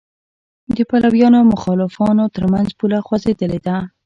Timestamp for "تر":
2.35-2.43